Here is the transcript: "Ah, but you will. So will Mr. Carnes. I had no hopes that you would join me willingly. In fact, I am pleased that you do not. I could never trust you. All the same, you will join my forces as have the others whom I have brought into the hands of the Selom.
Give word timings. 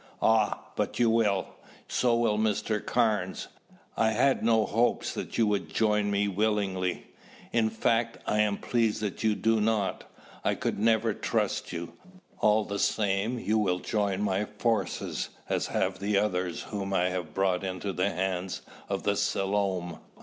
"Ah, 0.23 0.63
but 0.75 0.97
you 0.97 1.11
will. 1.11 1.45
So 1.87 2.15
will 2.15 2.39
Mr. 2.39 2.83
Carnes. 2.83 3.49
I 3.95 4.13
had 4.13 4.43
no 4.43 4.65
hopes 4.65 5.13
that 5.13 5.37
you 5.37 5.45
would 5.45 5.71
join 5.71 6.09
me 6.09 6.27
willingly. 6.27 7.05
In 7.53 7.69
fact, 7.69 8.17
I 8.25 8.39
am 8.39 8.57
pleased 8.57 8.99
that 9.03 9.23
you 9.23 9.35
do 9.35 9.61
not. 9.61 10.05
I 10.43 10.55
could 10.55 10.79
never 10.79 11.13
trust 11.13 11.71
you. 11.71 11.93
All 12.39 12.65
the 12.65 12.79
same, 12.79 13.37
you 13.37 13.59
will 13.59 13.77
join 13.77 14.23
my 14.23 14.45
forces 14.45 15.29
as 15.47 15.67
have 15.67 15.99
the 15.99 16.17
others 16.17 16.63
whom 16.63 16.93
I 16.93 17.09
have 17.09 17.35
brought 17.35 17.63
into 17.63 17.93
the 17.93 18.09
hands 18.09 18.63
of 18.89 19.03
the 19.03 19.15
Selom. 19.15 19.99